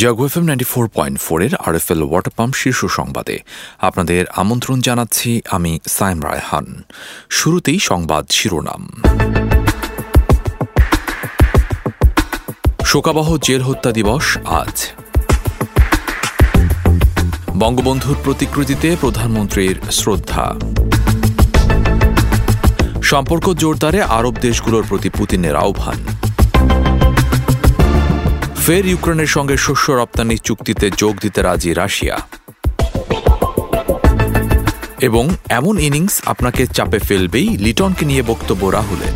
[0.00, 3.38] Jago F ninety four point ফোরের R F L water pump শীর্ষ সংবাদে।
[3.78, 6.82] আপনাদের আমন্ত্রণ জানাচ্ছি আমি সাইম রায়হান।
[7.30, 9.02] শুরুতেই সংবাদ শিরোনাম।
[12.84, 14.88] শোকাবহ জেল হত্যা দিবস আজ।
[17.58, 20.54] বঙ্গবন্ধুর প্রতিকৃতিতে প্রধানমন্ত্রীর শ্রদ্ধা।
[23.02, 26.09] সম্পর্ক জোরদারে আরব দেশগুলোর প্রতি পুতিনের আহ্বান।
[28.66, 32.16] ফের ইউক্রেনের সঙ্গে শস্য রপ্তানি চুক্তিতে যোগ দিতে রাজি রাশিয়া।
[35.00, 39.14] এবং এমন ইনিংস আপনাকে চাপে ফেলবেই, লিটনকে নিয়ে বক্তব্য রাহুলের।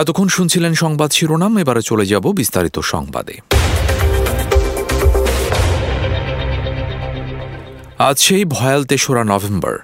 [0.00, 3.36] এতক্ষণ শুনছিলেন সংবাদ শিরোনাম, এবারে চলে যাব বিস্তারিত সংবাদে।
[7.98, 9.74] আজ সেই ভয়াল তেসরা নভেম্বর,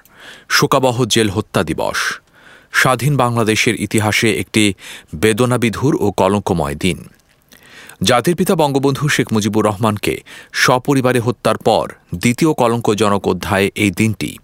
[0.49, 1.99] শোকাবহ জেল হত্যা দিবস।
[2.71, 4.73] স্বাধীন বাংলাদেশের ইতিহাসে একটি
[5.15, 7.09] বেদনাবিধুর ও কলঙ্কময় দিন।
[8.03, 10.21] জাতির পিতা বঙ্গবন্ধু শেখ মুজিবুর রহমানকে
[10.53, 14.37] সপরিবারে হত্যার পর দ্বিতীয় কলঙ্কজনক অধ্যায় এই দিনটি।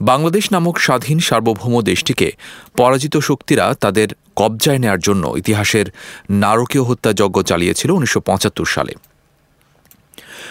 [0.00, 2.32] বাংলাদেশ নামক স্বাধীন সার্বভৌম দেশটিকে
[2.76, 5.86] পরাজিত শক্তিরা তাদের কবজায় নেয়ার জন্য ইতিহাসের
[6.30, 8.94] নারকীয় হত্যাযজ্ঞ চালিয়েছিল উনিশশো পঁচাত্তর সালে।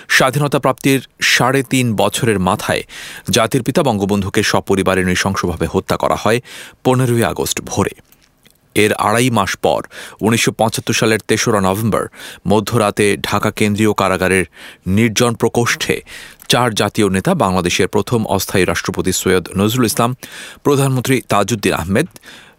[0.08, 2.84] স্বাধীনতা প্রাপ্তির সাড়ে তিন বছরের মাথায়
[3.30, 6.40] জাতির পিতা বঙ্গবন্ধুকে সপরিবারে নৃশংসভাবে হত্যা করা হয়
[6.84, 7.92] পনেরোই আগস্ট ভোরে।
[8.76, 9.84] এর আড়াই মাস পর,
[10.22, 12.08] উনিশশো পঁচাত্তর সালের তেসরা নভেম্বর,
[12.48, 14.46] মধ্যরাতে ঢাকা কেন্দ্রীয় কারাগারের
[14.88, 16.02] নির্জন প্রকোষ্ঠে
[16.48, 20.16] চার জাতীয় নেতা বাংলাদেশের প্রথম অস্থায়ী রাষ্ট্রপতি সৈয়দ নজরুল ইসলাম,
[20.64, 22.08] প্রধানমন্ত্রী তাজউদ্দিন আহমেদ,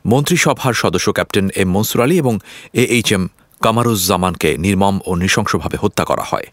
[0.07, 2.39] মন্ত্রিসভার সদস্য ক্যাপ্টেন এম মনসুর আলী এবং
[2.75, 3.29] এ এইচ এম
[3.63, 6.47] কামারুজ্জামানকে নির্মম ও নৃশংসভাবে হত্যা করা হয়।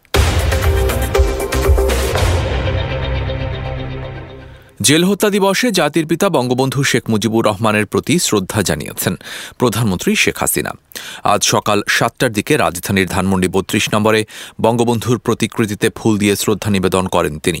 [4.88, 9.14] জেল হত্যা দিবসে জাতির পিতা বঙ্গবন্ধু শেখ মুজিবুর রহমানের প্রতি শ্রদ্ধা জানিয়েছেন
[9.60, 10.72] প্রধানমন্ত্রী শেখ হাসিনা।
[11.32, 14.20] আজ সকাল সাতটার দিকে রাজধানীর ধানমন্ডি বত্রিশ নম্বরে
[14.60, 17.60] বঙ্গবন্ধুর প্রতিকৃতিতে ফুল দিয়ে শ্রদ্ধা নিবেদন করেন তিনি।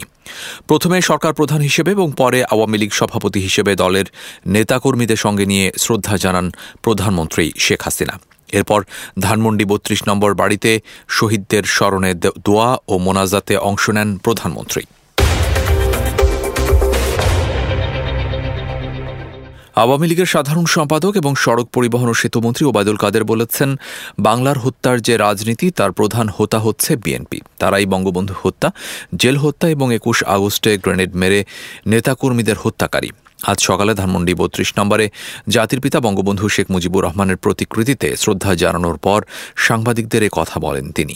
[0.66, 4.06] প্রথমে সরকার প্রধান হিসেবে এবং পরে আওয়ামী লীগ সভাপতি হিসেবে দলের
[4.46, 6.46] নেতাকর্মীদের সঙ্গে নিয়ে শ্রদ্ধা জানান
[6.82, 8.14] প্রধানমন্ত্রী শেখ হাসিনা।
[8.58, 8.80] এরপর
[9.20, 10.70] ধানমন্ডি বত্রিশ নম্বর বাড়িতে
[11.08, 12.10] শহীদদের স্মরণে
[12.46, 14.84] দোয়া ও মোনাজাতে অংশ নেন প্রধানমন্ত্রী।
[19.82, 23.70] আওয়ামী লীগের সাধারণ সম্পাদক এবং সড়ক পরিবহন ও সেতুমন্ত্রী ওবায়দুল কাদের বলেছেন,
[24.18, 28.68] বাংলার হত্যার যে রাজনীতি, তার প্রধান হোতা হচ্ছে বিএনপি। তারাই বঙ্গবন্ধু হত্যা,
[29.16, 31.40] জেল হত্যা এবং একুশ আগস্টে গ্রেনেড মেরে
[31.86, 33.10] নেতাকর্মীদের হত্যাকারী।
[33.50, 35.06] আজ সকালে ধানমন্ডি বত্রিশ নম্বরে
[35.48, 39.20] জাতির পিতা বঙ্গবন্ধু শেখ মুজিবুর রহমানের প্রতিকৃতিতে শ্রদ্ধা জানানোর পর
[39.66, 41.14] সাংবাদিকদের কথা বলেন তিনি।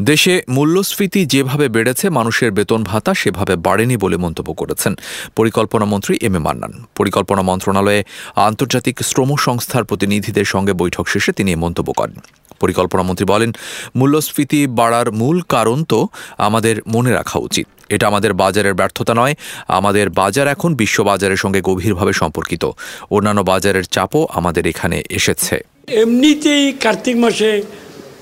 [0.00, 4.96] দেশে মূল্যস্ফীতি যেভাবে বেড়েছে, মানুষের বেতন ভাতা সেভাবে বাড়েনি বলে মন্তব্য করেছেন
[5.36, 8.04] পরিকল্পনা মন্ত্রী এম এ মান্নান। পরিকল্পনা মন্ত্রণালয়ে
[8.36, 12.18] আন্তর্জাতিক শ্রম সংস্থার প্রতিনিধিদের সঙ্গে বৈঠক শেষে তিনি মন্তব্য করেন।
[12.60, 13.52] পরিকল্পনা মন্ত্রী বলেন,
[13.96, 19.34] মূল্যস্ফীতি বাড়ার মূল কারণ তো আমাদের মনে রাখা উচিত। এটা আমাদের বাজারের ব্যর্থতা নয়,
[19.68, 22.64] আমাদের বাজার এখন বিশ্ব বাজারের সঙ্গে গভীরভাবে সম্পর্কিত।
[23.10, 27.62] অন্যান্য বাজারের চাপও আমাদের এখানে এসেছে। এমনিতেই কার্তিক মাসে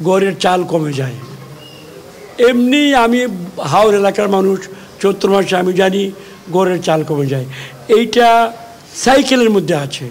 [0.03, 1.15] গড়ের চাল কমে যায়।
[2.39, 3.27] এমনি আমি
[3.59, 4.59] হাওড় এলাকার মানুষ,
[5.01, 6.13] চৈত্র মাসে আমি জানি
[6.53, 7.45] গড়ের চাল কমে যায়।
[7.89, 8.53] এইটা
[8.97, 10.11] সাইকেলের মধ্যে আছে।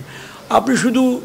[0.49, 1.21] আপনি শুধু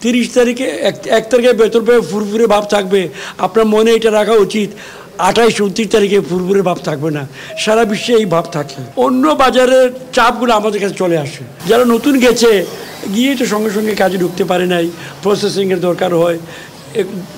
[0.00, 3.08] তিরিশ তারিখে, এক এক তারিখে বেতন পেয়ে ফুরফুরে ভাব থাকবে।
[3.38, 4.70] আপনার মনে এটা রাখা উচিত,
[5.18, 7.28] আঠাইশ, উনত্রিশ তারিখে ফুরফুরে ভাব থাকবে না।
[7.58, 12.66] সারা বিশ্বে এই ভাব থাকে। অন্য বাজারের চাপগুলো আমাদের কাছে চলে আসে। যারা নতুন গেছে
[13.14, 14.90] গিয়ে তো সঙ্গে সঙ্গে কাজে ঢুকতে পারে নাই।
[15.22, 16.38] প্রসেসিংয়ের দরকার হয়।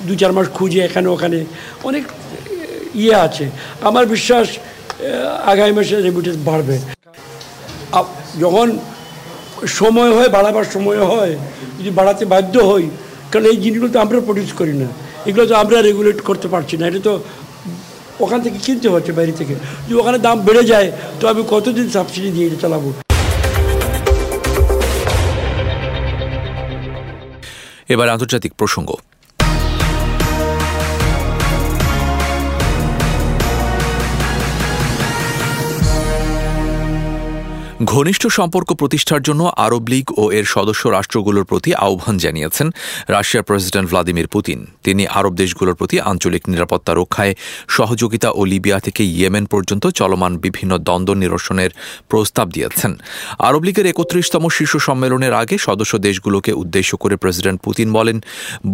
[0.06, 1.44] দু, চার মাস খুঁজে এখানে ওখানে।
[1.84, 2.04] অনেক
[3.02, 3.44] ইয়ে আছে।
[3.88, 4.46] আমার বিশ্বাস
[5.52, 6.76] আগামী মাসে রেমিটেন্স বাড়বে।
[8.42, 8.68] যখন
[9.78, 11.34] সময় হয়, বাড়াবার সময় হয়,
[11.78, 12.84] যদি বাড়াতে বাধ্য হই,
[13.30, 14.88] কারণ এই জিনিসগুলো তো আমরা প্রডিউস করি না।
[15.28, 17.14] এগুলো তো আমরা রেগুলেট করতে পারছি না। এটা তো
[18.24, 19.54] ওখান থেকে কিনতে হচ্ছে বাইরে থেকে।
[19.84, 20.88] যদি ওখানে দাম বেড়ে যায়,
[21.20, 22.88] তো আমি কতদিন সাবসিডি দিয়ে এটা চালাবো?
[27.92, 28.90] এবার আন্তর্জাতিক প্রসঙ্গ।
[37.84, 42.66] ঘনিষ্ঠ সম্পর্ক প্রতিষ্ঠার জন্য আরব লীগ ও এর সদস্য রাষ্ট্রগুলোর প্রতি আহ্বান জানিয়েছেন
[43.08, 47.34] রাশিয়ার প্রেসিডেন্ট ভ্লাদিমির পুতিন। তিনি আরব দেশগুলোর প্রতি আঞ্চলিক নিরাপত্তা রক্ষায়
[47.68, 51.70] সহযোগিতা ও লিবিয়া থেকে ইয়েমেন পর্যন্ত চলমান বিভিন্ন দ্বন্দ্ব নিরসনের
[52.08, 52.92] প্রস্তাব দিয়েছেন।
[53.38, 58.16] আরব লীগের একত্রিশতম শীর্ষ সম্মেলনের আগে সদস্য দেশগুলোকে উদ্দেশ্য করে প্রেসিডেন্ট পুতিন বলেন,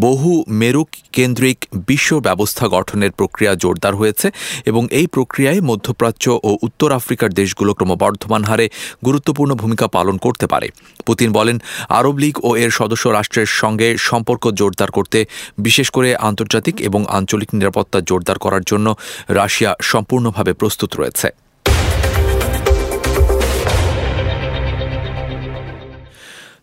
[0.06, 1.58] বহু মেরুক কেন্দ্রিক
[1.88, 4.26] বিশ্ব ব্যবস্থা গঠনের প্রক্রিয়া জোরদার হয়েছে
[4.70, 8.67] এবং এই প্রক্রিয়ায় মধ্যপ্রাচ্য ও উত্তর আফ্রিকার দেশগুলো ক্রমবর্ধমান হারে
[9.04, 10.69] গুরুত্বপূর্ণ ভূমিকা পালন করতে পারে।
[11.06, 11.58] পুতিন বলেন,
[11.88, 15.26] আরব লীগ ও এর সদস্য রাষ্ট্রের সঙ্গে সম্পর্ক জোরদার করতে,
[15.58, 18.94] বিশেষ করে আন্তর্জাতিক এবং আঞ্চলিক নিরাপত্তা জোরদার করার জন্য
[19.28, 21.45] রাশিয়া সম্পূর্ণভাবে প্রস্তুত রয়েছে।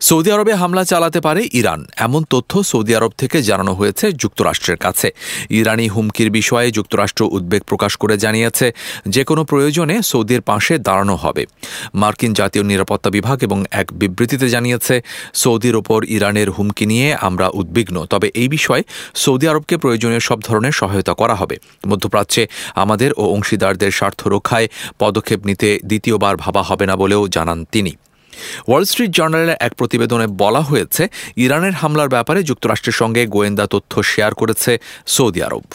[0.08, 5.08] সৌদি আরবে হামলা চালাতে পারে ইরান। এমন তথ্য সৌদি আরব থেকে জানানো হয়েছে যুক্তরাষ্ট্রের কাছে।
[5.60, 8.68] ইরানি হুমকির বিষয়ে যুক্তরাষ্ট্র উদ্বেগ প্রকাশ করে জানিয়েছে
[9.06, 11.44] যে কোনো প্রয়োজনে সৌদির পাশে দাঁড়ানো হবে।
[11.94, 14.96] মার্কিন জাতীয় নিরাপত্তা বিভাগ এবং এক বিবৃতিতে জানিয়েছে,
[15.34, 18.84] সৌদির ওপর ইরানের হুমকি নিয়ে আমরা উদ্বিগ্ন। তবে এই বিষয়ে
[19.16, 21.56] সৌদি আরবকে প্রয়োজনীয় সব ধরনের সহায়তা করা হবে।
[21.88, 22.44] মধ্যপ্রাচ্যে
[22.76, 24.68] আমাদের ও অংশীদারদের স্বার্থ রক্ষায়
[25.00, 27.94] পদক্ষেপ নিতে দ্বিতীয়বার ভাবা হবে না বলেও জানান তিনি।
[28.68, 31.04] ওয়াল স্ট্রিট জার্নালের এক প্রতিবেদনে বলা হয়েছে,
[31.46, 34.72] ইরানের হামলার ব্যাপারে যুক্তরাষ্ট্রের সঙ্গে গোয়েন্দা তথ্য শেয়ার করেছে
[35.16, 35.66] সৌদি আরব।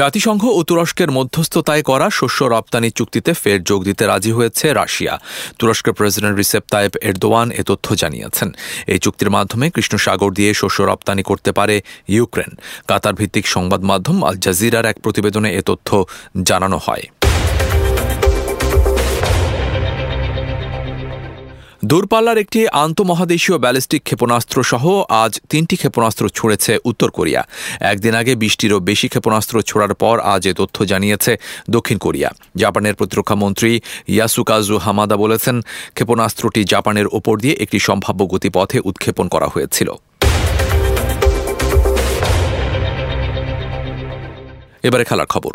[0.00, 5.14] জাতিসংঘ ও তুরস্কের মধ্যস্থতায় করা শস্য রপ্তানি চুক্তিতে ফের যোগ দিতে রাজি হয়েছে রাশিয়া।
[5.58, 8.48] তুরস্কের প্রেসিডেন্ট রিসেপ তায়েব এরদোয়ান এ তথ্য জানিয়েছেন।
[8.92, 11.76] এই চুক্তির মাধ্যমে কৃষ্ণ সাগর দিয়ে শস্য রপ্তানি করতে পারে
[12.16, 12.50] ইউক্রেন।
[12.90, 15.88] কাতার ভিত্তিক সংবাদ মাধ্যম আল জাজিরার এক প্রতিবেদনে এ তথ্য
[16.48, 17.04] জানানো হয়।
[21.90, 24.84] দূরপাল্লার একটি আন্তমহাদেশীয় ব্যালিস্টিক ক্ষেপণাস্ত্র সহ
[25.22, 27.42] আজ তিনটি ক্ষেপণাস্ত্র ছুঁড়েছে উত্তর কোরিয়া।
[27.92, 31.32] একদিন আগে বিশটিরও বেশি ক্ষেপণাস্ত্র ছোড়ার পর আজ এ তথ্য জানিয়েছে
[31.70, 32.30] দক্ষিণ কোরিয়া।
[32.62, 33.70] জাপানের প্রতিরক্ষা মন্ত্রী
[34.14, 35.56] ইয়াসুকাজু হামাদা বলেছেন,
[35.96, 39.88] ক্ষেপণাস্ত্রটি জাপানের ওপর দিয়ে একটি সম্ভাব্য গতিপথে উৎক্ষেপণ করা হয়েছিল।
[44.86, 45.52] এবারে খেলার খবর।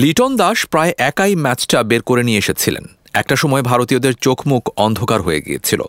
[0.00, 5.20] লিটন দাস প্রায় একাই ম্যাচটা বের করে নিয়ে এসেছিলেন। একটা সময় ভারতীয়দের চোখ মুখ অন্ধকার
[5.22, 5.82] হয়ে গিয়েছিল।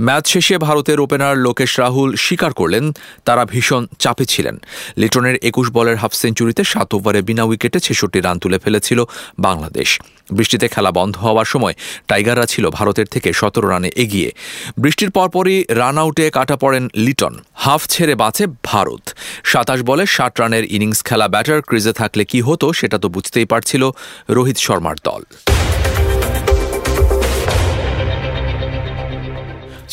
[0.00, 2.92] ম্যাচ শেষে ভারতের ওপেনার লোকেশ রাহুল স্বীকার করলেন,
[3.24, 4.60] তারা ভীষণ চাপে ছিলেন।
[4.96, 9.04] লিটনের একুশ বলের হাফ সেঞ্চুরিতে সাত ওভারে বিনা উইকেটে ছেষট্টি রান তুলে ফেলেছিল
[9.38, 10.00] বাংলাদেশ।
[10.32, 11.74] বৃষ্টিতে খেলা বন্ধ হওয়ার সময়
[12.08, 14.30] টাইগাররা ছিল ভারতের থেকে সতেরো রানে এগিয়ে।
[14.78, 20.64] বৃষ্টির পরপরই রান আউটে কাটা পড়েন লিটন। হাফ ছেড়ে বাঁচে ভারত। সাতাশ বলে ষাট রানের
[20.64, 23.90] ইনিংস খেলা ব্যাটার ক্রিজে থাকলে কি হতো সেটা তো বুঝতেই পারছিল
[24.30, 25.22] রোহিত শর্মার দল।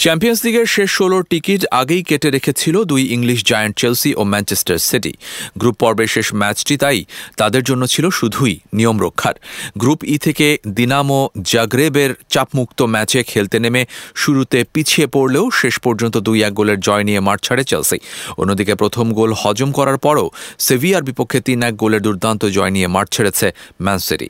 [0.04, 5.13] চ্যাম্পিয়ন্স লিগের শেষ ষোলোর টিকিট আগেই কেটে রেখেছিল দুই ইংলিশ জায়ান্ট চেলসি ও ম্যানচেস্টার সিটি।
[5.62, 7.00] গ্রুপ পর্বের শেষ ম্যাচটি তাই
[7.40, 9.36] তাদের জন্য ছিল শুধুই নিয়ম রক্ষার।
[9.81, 10.48] গ্রুপ ই থেকে
[10.78, 13.81] দিনামো জাগরেবের চাপমুক্ত ম্যাচে খেলতে নেমে
[14.22, 17.98] শুরুতে পিছিয়ে পড়লেও শেষ পর্যন্ত দুই এক গোলের জয় নিয়ে মাঠ ছাড়ে চেলসি।
[18.42, 20.28] অন্যদিকে প্রথম গোল হজম করার পরও
[20.66, 23.48] সেভিয়ার বিপক্ষে তিন এক গোলের দুর্দান্ত জয় নিয়ে মাঠ ছেড়েছে
[23.86, 24.30] ম্যান সিটি।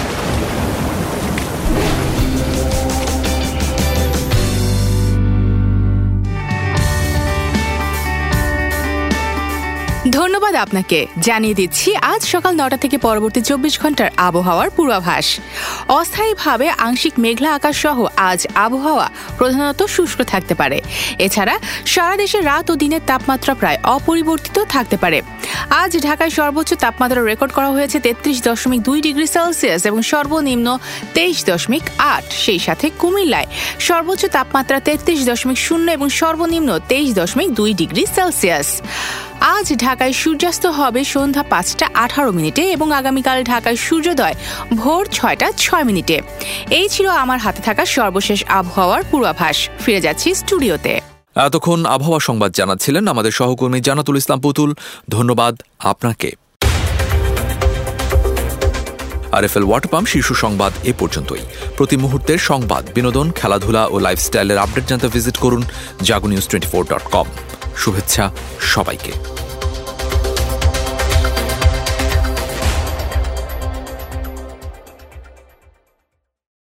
[10.41, 15.27] ধন্যবাদ আপনাকে। জানিয়ে দিচ্ছি, আজ সকাল নটা থেকে পরবর্তী চব্বিশ ঘণ্টার আবহাওয়ার পূর্বাভাস।
[15.99, 17.97] অস্থায়ীভাবে আংশিক মেঘলা আকাশ সহ
[18.29, 19.07] আজ আবহাওয়া
[19.39, 20.77] প্রধানত শুষ্ক থাকতে পারে।
[21.25, 21.55] এছাড়া
[21.93, 25.19] সারা দেশে রাত ও দিনের তাপমাত্রা প্রায় অপরিবর্তিত থাকতে পারে।
[25.81, 30.67] আজ ঢাকায় সর্বোচ্চ তাপমাত্রা রেকর্ড করা হয়েছে তেত্রিশ দশমিক দুই ডিগ্রি সেলসিয়াস এবং সর্বনিম্ন
[31.15, 33.47] তেইশ দশমিক আট। সেই সাথে কুমিল্লায়
[33.87, 38.69] সর্বোচ্চ তাপমাত্রা তেত্রিশ দশমিক শূন্য এবং সর্বনিম্ন তেইশ দশমিক দুই ডিগ্রি সেলসিয়াস।
[39.49, 44.35] আজ ঢাকায় সূর্যাস্ত হবে সন্ধ্যা পাঁচটা আঠারো মিনিটে এবং আগামীকাল ঢাকায় সূর্যোদয়
[44.79, 46.17] ভোর ছয়টা ছয় মিনিটে।
[46.79, 50.93] এই ছিল আমার হাতে থাকা সর্বশেষ আবহাওয়ার পূর্বাভাস। ফিরে যাচ্ছি স্টুডিওতে।
[51.47, 54.69] এতক্ষণ আবহাওয়া সংবাদ জানাচ্ছিলেন আমাদের সহকর্মী জানাতুল ইসলাম পুতুল।
[55.15, 55.53] ধন্যবাদ
[55.91, 56.29] আপনাকে।
[59.37, 61.43] আরএফএল ওয়াটারপাম্প শীর্ষ সংবাদ এ পর্যন্তই।
[61.77, 65.61] প্রতি মুহূর্তের সংবাদ, বিনোদন, খেলাধুলা ও লাইফস্টাইলের আপডেট জানতে ভিজিট করুন
[66.07, 67.27] Jago news twenty four dot com
[67.77, 69.40] শুভেচ্ছা সবাইকে।